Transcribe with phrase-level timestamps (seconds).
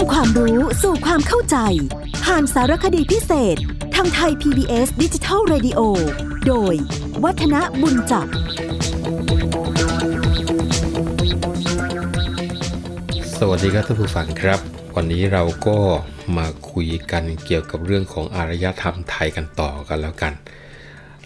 [0.00, 1.56] ำความรู้สู่ความเข้าใจ
[2.24, 3.56] ผ่านสารคดีพิเศษ
[3.94, 5.80] ทางไทย PBS ดิจิทัล Radio
[6.46, 6.74] โดย
[7.24, 8.26] วัฒนบุญจับ
[13.38, 14.60] สวัสดีครับท่านผู้ฟังครับ
[14.96, 15.78] วันนี้เราก็
[16.38, 20.32] มาคุยกันเกี่ยวกับเรื่องของอารยธรรมไทยกันต่อกันแล้วกัน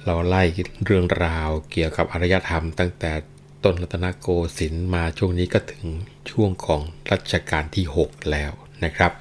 [0.05, 0.43] เราไล่
[0.85, 3.13] เรื่องราวเกี่ยวกับอารยธรรมตั้งแต่
[3.65, 4.29] ต้นรัตนโก
[4.59, 5.87] สินทร์มาช่วงนี้ก็ถึง
[6.31, 8.53] ช่วงของรัชกาลที่ 6 แล้ว
[8.85, 9.13] นะครับ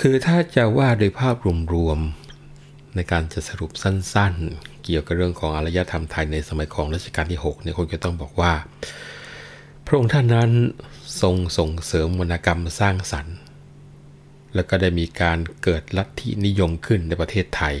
[0.00, 1.36] คือถ้าจะว่าโดยภาพ
[1.74, 8.52] รวมๆในการจะสรุปสั้นๆ เกี่ยวกับเรื่องของอารยธรรมไทยในสมัยของรัชกาลที่6เนี่ยคงจะต้องบอกว่า
[9.86, 10.50] พระองค์ท่านนั้น
[11.22, 13.36] ทรงส่งเสริมวรรณกรรมสร้างสรรค์
[14.54, 17.74] แล้วก็ได้มีการเกิดลัทธินิยมขึ้นในประเทศไทย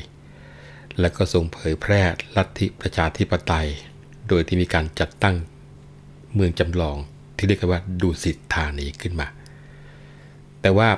[1.00, 2.02] แล้วก็ทรงเผยแพร่
[2.36, 3.68] ลัทธิประชาธิปไตย
[4.28, 5.36] โดยที่มีการจัดตั้ง
[6.34, 6.96] เมืองจำลอง
[7.36, 9.26] ที่เรียกว่าดุสิตธานีขึ้นมา
[10.62, 10.88] แต่ว่า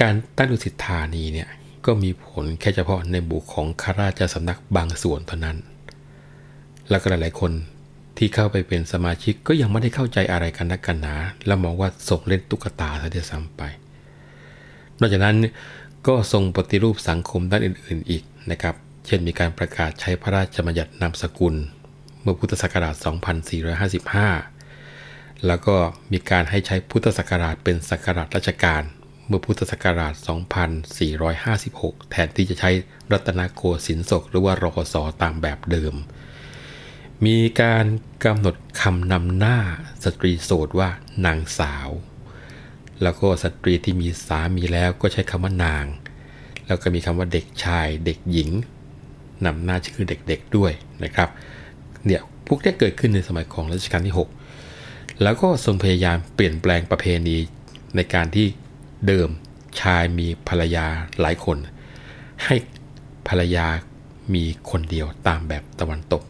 [0.00, 1.48] การตั้งดุสิตธานีเนี่ย
[1.86, 5.56] ก็มีผลแค่เฉพาะในบุคของข้าราชสำนักบางส่วนเท่านั้น
[6.90, 7.52] แล้วก็หลายๆคน
[8.18, 11.14] ที่เข้าไปเป็นสมาชิกก็ยังไม่ได้เข้าใจอะไรกันนักกันหนา
[11.46, 13.62] และมองว่าส่งเล่นตุ๊กตาซะด้วยซ้ำไป
[15.00, 15.36] นอกจากนั้น
[16.06, 18.74] ก็ทรงปฏิรูปสังคมด้านอื่น ๆ อีกนะครับ
[19.06, 21.54] เช่นมีการประกาศใช้พระราชบัญญัตินามสกุล
[22.22, 22.94] เมื่อพุทธศักราช
[23.60, 24.55] 2455
[25.46, 25.76] แล้วก็
[26.12, 28.82] มีการให้ใช้พุทธศักราชเป็นศักราชราชการ
[29.26, 30.14] เมื่อพุทธศักราช
[31.32, 32.70] 2456 แทนที่จะใช้
[33.12, 35.94] รัตนโกสินทร์ศกหรือว่ารกสตามแบบเดิม
[37.26, 37.86] มีการ
[38.24, 39.58] กำหนดคำนำหน้า
[40.04, 40.90] สตรีโสดว่า
[41.26, 41.88] นางสาว
[43.02, 45.84] แล้วก็สตรีที่มีสามีแล้วก็ใช้คำว่านาง
[46.66, 48.50] แล้วก็มีคำว่าเด็กชาย เด็กหญิง
[49.46, 50.72] นำหน้าชื่อเด็กๆด้วย
[51.04, 51.28] นะครับ
[52.04, 54.26] เนี่ยพวกนี้เกิดขึ้นในสมัยของรัชกาลที่ 6
[55.22, 57.36] แล้วก็ทรงพยายามเปลี่ยนแปลงประเพณี
[57.96, 58.46] ในการที่
[59.06, 59.28] เดิม
[59.80, 60.86] ชายมีภรรยา
[61.20, 61.58] หลายคน
[62.44, 62.54] ให้
[63.28, 63.66] ภรรยา
[64.34, 66.22] มีคนเดียวตามแบบตะวันตก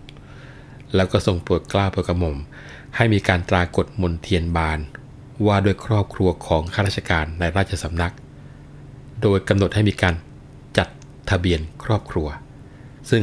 [0.94, 2.36] แล้วก็ทรงโปรดกล้าโปรดกระหม่อม
[2.96, 4.78] ให้มีการตรากฎมนเทียนบาน
[5.46, 8.14] ว่าด้วยครอบครัวของข้าราชการในราชสำนัก
[9.22, 10.14] โดยกำหนดให้มีการ
[10.78, 10.88] จัด
[11.30, 12.28] ทะเบียนครอบครัว
[13.10, 13.22] ซึ่ง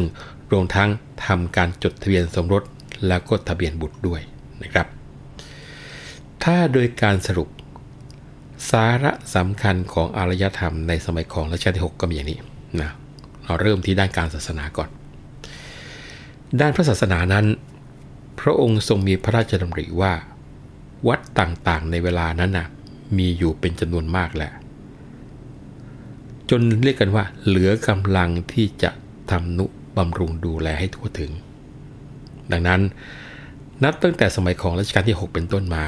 [0.52, 0.90] รวมทั้ง
[1.25, 2.63] ทำการจดทะเบียนสมรส
[3.07, 4.22] แล้วก็ทะเบียนบุตรด้วย
[4.63, 4.88] นะครับ
[6.44, 7.50] ถ้าโดยการสรุป
[8.72, 12.40] สาระสำคัญของอารยธรรมในสมัยของรัชกาลที่ 6 ก็มีอย่างนี้
[12.81, 12.92] นะ
[13.44, 14.90] เราเริ่มที่ด้านการศาสนาก่อน
[16.59, 17.46] ด้านพระศาสนานั้น
[18.40, 20.14] พระองค์ทรงมีพระราชดำริว่า
[21.08, 22.68] วัดต่างๆในเวลานั้นนะ
[23.18, 24.52] มีอยู่เป็นจำนวนมากแหละ
[26.50, 28.92] จนเรียกกันว่า เหลือกำลังที่จะ
[29.32, 29.66] ทำนุ
[29.98, 31.32] บำรุงดูแลให้ทั่วถึง
[32.52, 32.82] ดังนั้น
[33.84, 35.84] นับตั้งแต่สมัยของรัชกาลที่ 6 เป็นต้นมา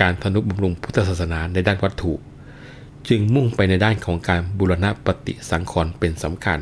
[0.00, 2.12] การทนุบำรุงพุทธศาสนาในด้านวัตถุ
[3.08, 6.58] จึงมุ่งไปในด้านของการบูรณะปฏิสังขรณ์เป็นสำคัญ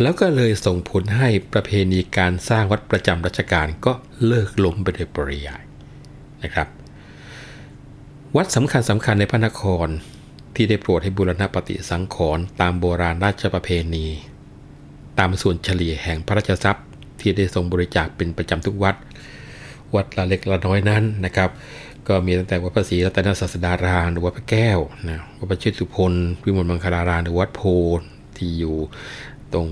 [0.00, 3.92] แล้วก็เลยส่งผลให้ประเพณีการสร้างวัดประจำรัชกาลก็
[4.26, 5.62] เลิกล้มไปโดยปริยาย
[6.42, 6.68] นะครับ
[8.36, 9.88] วัดสำคัญสำคัญในพระนคร
[10.54, 14.06] ที่ได้โปรดให้บูรณะปฏิสังขรณ์ตามโบราณราชประเพณี
[15.18, 16.86] ตามส่วนเฉลี่ยแห่งพระราชทรัพย์
[17.20, 18.96] ที่ได้ทรงบริจาคเป็นประจำทุกวัด
[19.94, 21.50] วัดละเล็กละน้อยนั้นนะครับ
[22.08, 24.78] ก็มีตั้งแต่วัดพระศรีรัตนศาสดารามหรือวัดพระแก้ว
[25.10, 26.12] นะวัดพระชิตสุพล
[26.44, 27.62] วิมลมังคลารามหรือวัดโพ
[28.36, 28.76] ที่อยู่
[29.52, 29.66] ตรง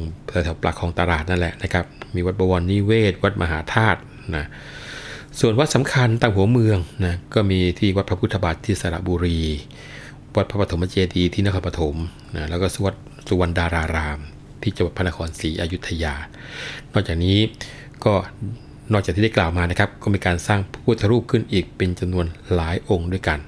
[0.44, 1.84] แถวปลักของตลาดนั่นแหละนะครับ
[2.14, 4.00] มีวัดบวรนิเวศ วัดมหาธาตุ
[4.36, 4.44] นะ
[5.40, 9.40] ส่วนวัดสำคัญต่างหัวเมืองนะก็มีที่วัดพระพุทธบาทที่สระบุรี
[10.36, 11.96] วัดพระปฐมเจดีย์ที่นครปฐม
[12.36, 12.94] นะแล้วก็วัด
[13.28, 14.18] สุวรรณดาราราม
[14.62, 16.14] ที่จังหวัดพระนครศรีอยุธยา
[16.92, 17.38] นอกจากนี้
[18.04, 18.14] ก็
[18.92, 23.38] นอกจากที่ได้กล่าวมานะครับ ก็มีการสร้างพระพุทธรูปขึ้นอีกเป็นจำนวนหลายองค์ด้วยกัน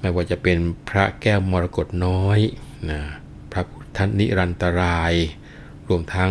[0.00, 0.56] ไม่ว่าจะเป็น
[0.88, 2.38] พระแก้วมรกตน้อย
[2.90, 3.00] นะ
[3.52, 5.12] พระพุทธนิรันตราย
[5.88, 6.30] รวมทั้ง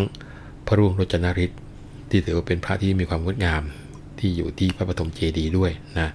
[0.66, 1.60] พระร่วงโรจนฤทธิ์
[2.10, 3.64] ที่ถือว่าเป็นพระที่มีความงดงาม
[4.20, 6.12] ที่อยู่ที่พระปฐมเจดีย์ด้วยนะ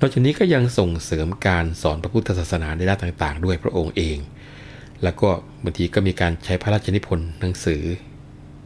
[0.00, 4.18] นอกจากนี้ก็ยังส่งเสริมการสอนพระพุทธศาสนาในด้านต่างๆ ด้วยพระองค์เอง
[5.02, 5.28] แล้วก็
[5.64, 7.82] บางทีก็มีการใช้พระราชนิพนธ์หนังสือ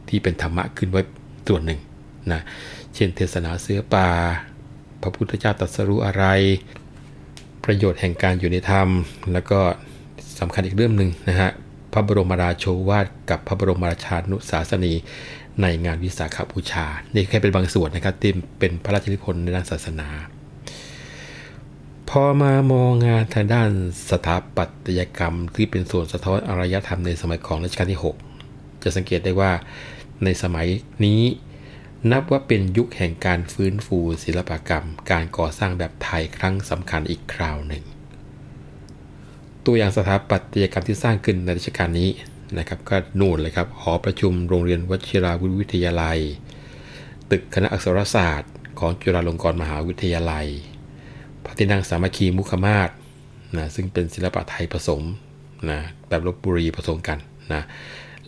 [0.09, 1.01] ที่เป็นธรรมะขึ้นไว้
[1.47, 1.79] ส่วนหนึ่ง
[2.31, 2.41] นะ
[2.93, 4.07] เช่นเทศนาเสือป่า
[5.01, 6.25] พระพุทธเจ้าตรัสรู้อะไร
[7.63, 8.87] ประโยชน์แห่งการอยู่ในธรรม
[9.33, 9.59] แล้วก็
[10.39, 11.51] สำคัญอีกเรื่องหนึ่งนะฮะ
[11.93, 14.93] พระบรมราโชวาทกับพระบรมราชานุสาสนี
[15.61, 20.07] ในงานวิสาขบูชา นี่แค่เป็นบางส่วนนะครับที่เป็นพระราชนิพนธ์ในด้านศาสนา
[22.09, 23.69] พอมามองงานทางด้าน
[24.09, 28.01] สถาปัตยกรรมที่เป็นส่วนสะท้อนอารยธรรมในสมัยของรัชกาลที่
[28.45, 29.51] 6 จะสังเกตได้ว่า
[30.23, 30.67] ในสมัย
[31.05, 31.21] นี้
[32.09, 37.83] นับว่าเป็นยุคแห่งการฟื้นฟูศิลปกรรม การก่อสร้างแบบไทยครั้งสำคัญอีกคราวหนึ่ง
[39.65, 42.09] ตัวอย่างสถาปัตยกรรมที่สร้างขึ้นในรัชกาลนี้
[42.57, 46.19] นะครับก็นู่นเลยครับหอประชุมโรงเรียนวชิราวุธวิทยาลัย
[47.31, 50.47] ตึกคณะอักษรศาสตร์ ของจุฬาลงกรณ์มหาวิทยาลัย
[51.43, 52.89] พระที่นั่งสามัคคีมุขมาศ
[53.57, 55.01] นะซึ่งเป็นศิลปะไทยผสม
[55.69, 57.17] นะแบบลบบุรีผสมกัน
[57.53, 57.61] นะ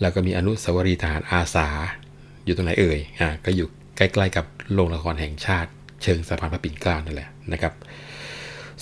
[0.02, 1.68] แล้วก็มีอนุสาวรีย์ทหารอาสา
[2.46, 3.68] อยู่ตรงไหนเอ่ยอ่าก็อยู่
[3.98, 5.70] ใกล้ๆกับโรงละครแห่งชาติ
[6.04, 7.74] เชิงสะพานพระปิ่นเกล้านั่นแหละนะครับ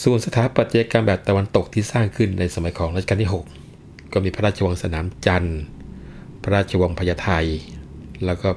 [0.04, 5.62] ส่วนสถาปัตยกรรมแบบตะวันตกที่สร้างขึ้นในสมัยของรัชกาลที่ 6 ก็มีพระราชวังสนามจันทร์
[6.44, 7.30] พระราชวังพญาไท
[8.26, 8.50] แล้วก็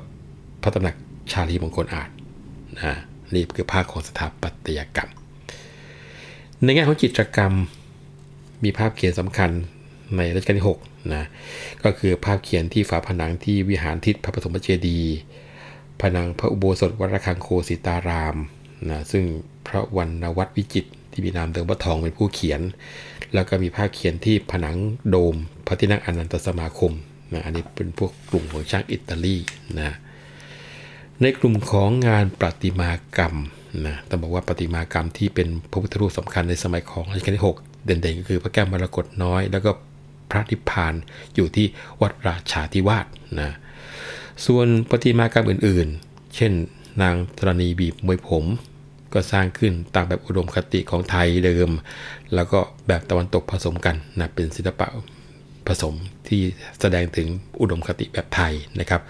[0.63, 0.97] พระตำหนัก
[1.33, 2.11] ชาลีมงคลอาจ
[2.77, 2.95] นะ
[3.35, 5.11] นี่คือภาคของสถาปัตยกรรม
[6.63, 7.55] ในแง่ของจิตรกรรม
[8.65, 9.51] มีภาพเขียนสำคัญ
[10.19, 11.25] ในรัชกาลที่6นะ
[11.85, 15.17] ก็คือภาพเขียนที่ฝาผนังที่วิหารทิศพระปฐมเจดีย์
[16.01, 18.37] ผนังพระอุโบสถวัดระฆังโคสิตาราม
[18.91, 19.25] นะซึ่ง
[19.67, 22.61] พระวรรณวัฒน์วิจิตที่มีนามเดิมว่าทองเป็นผู้เขียน
[23.35, 24.77] แล้วก็มีภาพเขียนที่ผนัง
[25.09, 25.35] โดม
[25.67, 26.93] พระที่นั่งอนันตสมาคม
[27.33, 29.37] นะอันนี้เป็นพวกกลุ่มของช่างอิตาลี
[29.81, 29.95] นะ
[31.23, 33.35] ในกลุ่มของงานประติมากรรม
[33.87, 39.71] นะต้องบอกว่าประติมากรรมที่เป็นพระพุทธรูปสำคัญในสมัยของรัชกาลที่ 6 เด่นๆ ก็คือพระแก้วมรกตน้อย แล้วก็
[40.31, 40.95] พระนิพพาน
[41.35, 41.67] อยู่ที่
[42.01, 43.07] วัดราชาธิวาส
[43.41, 43.51] นะ
[44.47, 46.53] ส่วนประติมากรรมอื่นๆ เช่น
[47.03, 48.45] นางธรณีบีบมวยผม
[49.13, 51.71] ก็สร้างขึ้นตามแบบอุดมคติของไทยเดิม
[52.35, 54.87] แล้วก็แบบตะวันตกผสมกันนะเป็นศิลปะ
[55.69, 55.95] ผสม
[56.29, 56.41] ที่
[56.81, 57.29] แสดงถึง
[57.61, 59.03] อุดมคติแบบไทยนะครับ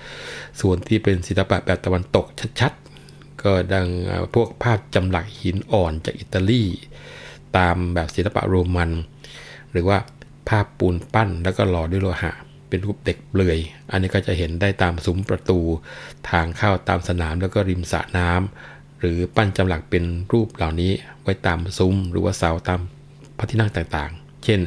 [0.60, 2.26] ส่วนที่เป็นศิลปะแบบตะวันตก
[2.60, 3.88] ชัดๆ ก็ดัง
[4.34, 6.64] พวกภาพจำหลักหินอ่อนจากอิตาลี
[7.56, 8.90] ตามแบบศิลปะโรมัน
[9.72, 9.98] หรือว่า
[10.48, 12.32] ภาพปูนปั้นแล้วก็หล่อด้วยโลหะ
[12.68, 13.58] เป็นรูปเด็กเปลือย
[13.90, 15.58] อันนี้ก็จะเห็นได้ตามซุ้มประตู
[16.30, 20.92] ทางเข้าตามสนามแล้วก็ริมสระน้ำหรือปั้นจำหลักเป็นรูปเหล่านี้
[21.22, 22.80] ไว้ตามซุ้ม หรือว่าเสาตาม
[23.38, 24.60] พระที่นั่งต่างๆ เช่น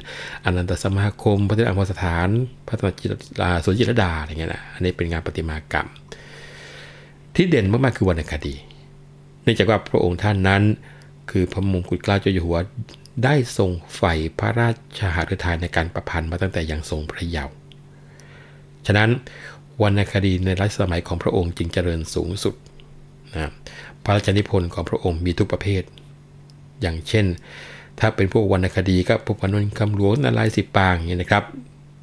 [0.43, 2.27] อนันตสมาคม พระที่นั่งอมรสถาน
[2.67, 3.11] พระตจิต
[3.63, 5.87] สวนจิตรดาอะไรเงี้ยนะอันนี้เป็นงานประติมากรรม
[7.35, 8.55] ที่เด่นมากๆคือวรรณคดี
[9.43, 10.63] เนื่องจากว่าพระองค์ท่านนั้น
[11.31, 12.57] คือพระมงกุฎเกล้าเจ้าอยู่หัว
[13.23, 17.55] ได้ทรงใฝ่พระราชหฤทัยในการประพันธ์มาตั้งแต่ยังทรงพระเยาว์
[18.85, 19.09] ฉะนั้น
[19.81, 22.55] วรรณคดีในรัชสมัยของพระองค์จึงเจริญสูงสุด
[23.35, 23.51] นะ
[24.03, 25.83] พระราชนิพนธ์ของพระองค์มีทุกประเภท
[26.81, 27.25] อย่างเช่น
[27.99, 31.43] ถ้าเป็นพวกวรรณคดีก็พวกพนนคำหลวงนาลายสิปางอย่างนี้นะครับ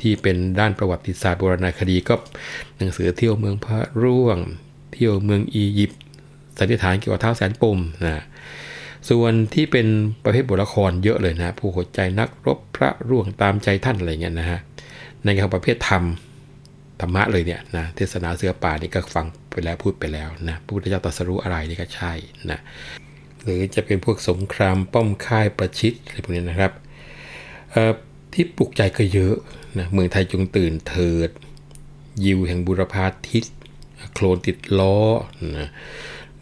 [0.01, 2.15] ที่เป็นด้านประวัติศาสตร์โบราณคดีก็
[2.77, 4.39] หนังสือเที่ยวเมืองพระร่วง
[4.93, 6.01] เที่ยวเมืองอียิปต์
[6.59, 8.25] สันนิษฐานเกี่ยวกับเท้าแสนปมนะ
[9.09, 9.87] ส่วนที่เป็น
[10.25, 14.61] ประเภทบทละครเยอะเลยนะ ผู้หัวใจนักรบพระร่วงตามใจท่านอะไรเงี้ยนะฮะ
[15.25, 16.05] ในงานประเภทธรรม
[17.01, 22.13] ธรรมะเลยเนี่ยนะเทศนาเสือป่านี่ก็ฟังไปแล้วพูดไปแล้วนะพระพุทธเจ้าตรัสรู้อะไรนี่ก็ใช่
[22.51, 22.59] นะ
[23.43, 26.73] หรือจะเป็นพวกสงครามป้อมค่ายประชิดอะไรพวกนี้นะครับ
[28.33, 29.35] ที่ปลุกใจก็เยอะ
[29.79, 31.31] นะเมืองไทยจงตื่นเถิด
[32.25, 33.45] ยิวแห่งบุรพาทิศ
[34.13, 34.99] โคลนติดล้อ
[35.59, 35.69] นะ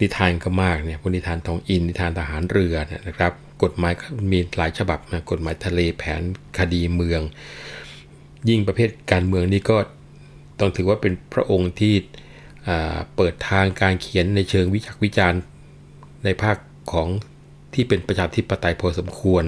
[0.02, 2.76] นิทานก็มากเนี่ยพวกนิทานทองอินนิทานทหารเรือ
[3.08, 3.32] นะครับ
[3.62, 3.92] กฎหมาย
[4.32, 6.22] มีหลายฉบับนะกฎหมายทะเลแผน
[6.58, 7.20] คดีเมือง
[8.48, 9.76] ยิ่งประเภทการเมืองนี่ก็
[10.60, 11.94] ต้องถือว่าเป็นพระองค์ที่
[13.16, 15.40] เปิดทางการเขียนในเชิงวิจักวิจารณ์
[16.24, 16.56] ในภาค
[16.92, 17.08] ของ
[17.74, 19.44] ที่เป็นประชาธิปไตยพอสมควร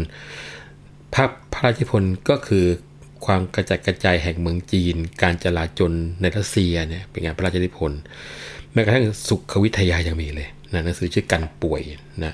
[1.15, 2.67] ภาพพระราชพลก็คือ
[3.27, 8.01] ความกระจัดกระจายแห่งเมืองจีน การจลาจลในรัสเซียเนี่ยเป็นงานพระราชนิพนธ์
[8.75, 11.83] แม้กระทั่งสุขวิทยายังมีเลยนะหนังสือชื่อกันป่วย
[12.25, 12.33] นะ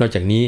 [0.00, 0.44] นอกจากนี้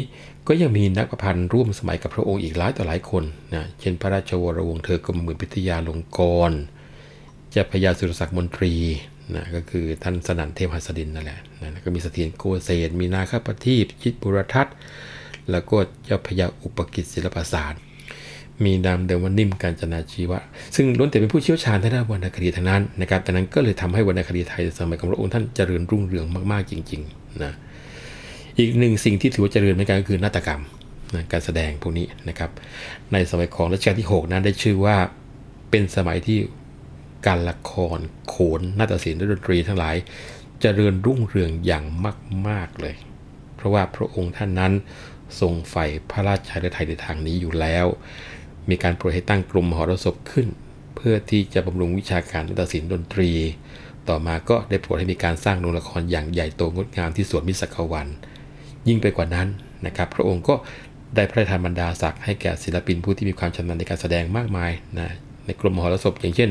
[0.48, 6.20] ก็ยังมีนักประพันธ์ร่วมสมัยกับพระองค์อีกหลายต่อหลายคนนะเช่นพระราชวรวงศ์เธอกรมหมื่นพิทยาลงก
[6.50, 6.52] ร
[7.50, 8.74] เจ้าพญาสุรศักดิ์มนตรี
[9.34, 14.74] นะก็คือท่านสนั่นเทพหัสดินนั่นแหละนะก็มีเสถียรโกเศษมีนาคปทีปชิตบุรทัศน์
[15.50, 17.80] แล้วก็เจ้าพญาอุปกิจศิลปศาสตร์
[18.64, 20.38] มีนามเดิมว่านิ่มการจนาชีวะ
[20.76, 27.52] ซึ่งล้วนแต่เป็นผู้เชี่ยวชาญทางด้านวรรณคดีทั้งนั้นนะครับแต่นั้นก็เลยทำให้วรรณคดีไทยสมัยของพระองค์ท่านเจริญรุ่งเรืองมากๆจริงๆนะ
[28.58, 30.62] อีกหนึ่งสิ่งที่ถือว่าเจริญเหมือนกันก็คือนาฏกรรม
[31.14, 32.50] นะการแสดงพวกนี้นะครับ
[33.12, 34.96] ในสมัยของรัชกาลที่ 6 นั้นได้ชื่อว่า
[35.70, 36.38] เป็นสมัยที่
[37.26, 37.98] การละคร
[38.28, 39.96] โขนนาฏศิลป์และดนตรีทั้งหลาย
[40.62, 41.84] จเจริญรุ่งเรืองอย่าง
[42.48, 42.94] มาก ๆเลย
[43.56, 44.72] เพราะว่าพระองค์ท่านนั้น
[45.40, 47.86] ทรงใฝ่พระราชาฤทัยในทางนี้อยู่แล้ว
[48.70, 50.46] มีการโปรดให้ตั้งกลุ่มมหรสพขึ้น
[50.96, 53.30] เพื่อที่จะบำรุงวิชาการนาฏศิลป์ดนตรี
[54.08, 58.08] ต่อมาก็ได้โปรดให้มีการสร้างโรงละครอย่างใหญ่โตงดงามที่สวนมิสกวัน
[58.88, 59.48] ยิ่งไปกว่านั้น
[59.86, 60.54] นะครับ พระองค์ก็
[61.14, 65.08] ได้พระราชทานบรรดาศักดิ์ให้แก่ศิลปินผู้ที่มีความชำนาญในการแสดงมากมายนะ
[65.46, 66.50] ในกลุ่มมหรสพอย่างเช่น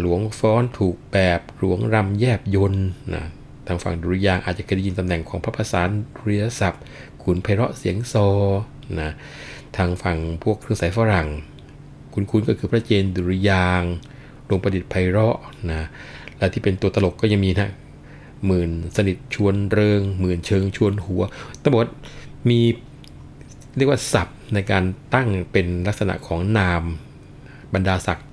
[0.00, 2.74] หลวงฟ้อนถูกแบบหลวงรำแยบยน
[3.14, 3.24] นะ
[3.66, 6.82] ทางฝั่งดุริยางอาจจะเคยได้ยินตำแหน่งของพระประสานดุริยศัพท์
[7.22, 8.14] ขุนไพเราะเสียงโซ
[9.00, 9.10] นะ
[9.76, 11.28] ทางฝั่งพวกเครื่องสายฝรั่ง
[12.12, 13.82] คุ้นๆก็คือพระเจนดุริยาง
[14.48, 15.38] ดวงประดิษฐ์ไพเราะ
[15.70, 15.88] นะ
[16.38, 17.70] และที่เป็นตัวตลกก็ยังมีนะ
[18.46, 21.22] หมื่นสนิทชวนเริง หมื่นเชิงชวนหัว
[21.62, 21.90] ต้องบอกว่า
[22.48, 22.60] มี
[23.76, 26.82] เรียกว่าศัพท์ในการตั้งเป็นลักษณะของนาม
[27.74, 28.26] บรรดาศักดิ์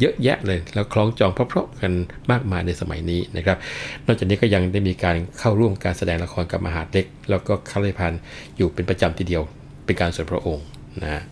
[0.00, 1.92] เยอะแยะเลย แล้วคล้องจองเพราะๆกัน
[2.30, 3.58] มากมายในสมัยนี้นะครับ
[4.06, 8.12] นอกจากนี้ก็ยังได้มีการเข้าร่วมการแสดงละครกับมหาดเล็ก แล้วก็ข้าราชการ
[8.56, 9.42] อยู่เป็นประจำทีเดียว
[9.84, 10.66] เป็นการส่วนพระองค์
[11.04, 11.22] นะ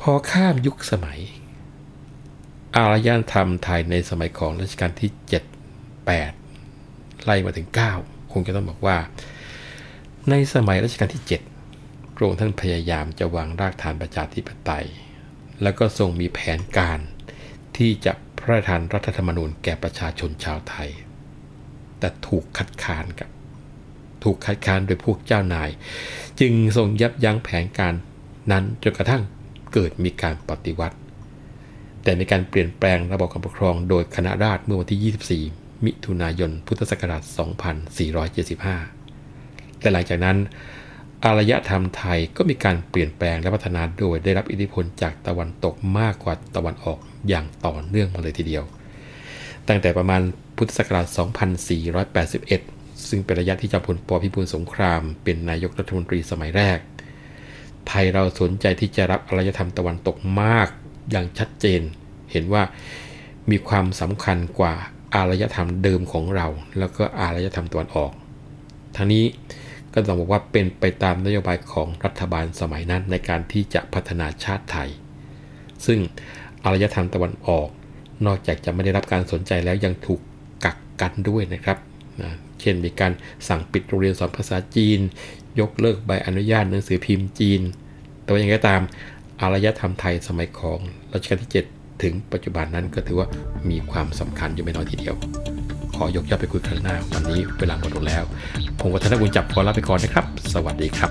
[0.00, 1.20] พอข้ามยุคสมัย
[2.76, 5.10] อารยธรรมไทยในสมัยของรัชกาลที่
[5.78, 6.06] 7
[6.38, 7.68] 8 ไล่มาถึง
[8.00, 8.98] 9 คงจะต้องบอกว่า
[10.30, 11.24] ในสมัยรัชกาลที่
[11.70, 14.86] 7 พระองค์ท่านพยายามจะวางรากฐานประชาธิปไตย
[15.62, 16.98] แล้วก็ทรงมีแผนการ
[17.76, 20.90] ที่จะพระราชทานรัฐธรรมนูญแก่ประชาชนชาวไทย
[21.98, 23.28] แต่ถูกคัดค้านกับ
[24.24, 25.70] ถูกคัดค้านโดยพวกเจ้านาย
[26.40, 27.94] จึงทรงยับยั้งแผนการ
[28.50, 29.22] นั้นจนกระทั่ง
[29.72, 30.96] เกิดมีการปฏิวัติ
[32.02, 37.22] แต่ในการเปลี่ยนแปลงระบบการปกครองโดยคณะราษฎรเมื่อวันที่ 24 มิถุนายน พุทธศักราช
[38.96, 40.36] 2475 แต่หลังจากนั้น
[41.24, 48.64] อารยธรรมไทยก็มีการเปลี่ยนแปลงและพัฒนาโดยได้รับอิทธิพลจากตะวันตกมากกว่าตะวันออกอย่างต่อเนื่องมาเลยทีเดียว
[49.68, 50.20] ตั้งแต่ประมาณ
[50.56, 51.06] พุทธศักราช
[51.92, 52.75] 2481
[53.08, 56.78] ซึ่งเป็นระยะที่จอมพลปพิบูลสงคราม เป็นนายกรัฐมนตรีสมัยแรก
[57.88, 60.68] ไทยเราสนใจที่จะรับอารยธรรมตะวันตกมาก
[61.10, 61.80] อย่างชัดเจน
[62.32, 62.62] เห็นว่า
[63.50, 64.74] มีความสำคัญกว่า
[65.14, 66.46] อารยธรรมเดิมของเรา
[66.78, 68.12] แล้วก็อารยธรรมตะวันออก
[68.96, 69.24] ทั้งนี้
[69.92, 74.88] ก็ต้องบอกว่าเป็นไปตามนโยบายของรัฐบาลสมัยนั้นในการที่จะพัฒนาชาติไทย
[75.86, 75.98] ซึ่ง
[76.64, 77.68] อารยธรรมตะวันออก
[78.26, 80.20] นอกจากจะไม่ได้รับการสนใจแล้วยังถูก
[80.64, 81.78] กักกันด้วยนะครับ
[82.22, 83.12] นะ เช่นมีการ
[83.48, 85.00] สั่งปิดโรงเรียนสอนภาษาจีน
[85.60, 87.60] ยกเลิกใบอนุญาตหนังสือพิมพ์จีน
[88.22, 88.80] แต่ว่าอย่างไรตาม
[89.40, 90.78] อารยธรรมไทยสมัยของ
[91.12, 93.28] รัชกาลที่ 7 ถึงปัจจุบันนั้นก็ถือว่า
[93.70, 95.14] มีความสำคัญอยู่ไม่น้อยทีเดียว
[95.94, 98.24] ขอยกย่อไปคุยครั้งหน้า วันนี้เวลาหมดลงแล้ว
[98.80, 101.10] ผมวัฒนบุญจับขอลาไปก่อนนะครับ สวัสดีครับ